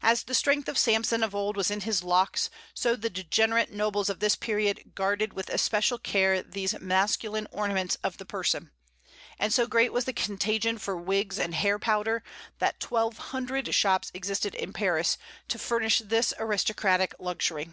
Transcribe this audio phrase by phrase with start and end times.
[0.00, 4.08] As the strength of Samson of old was in his locks, so the degenerate nobles
[4.08, 8.70] of this period guarded with especial care these masculine ornaments of the person;
[9.40, 12.22] and so great was the contagion for wigs and hair powder,
[12.60, 15.18] that twelve hundred shops existed in Paris
[15.48, 17.70] to furnish this aristocratic luxury.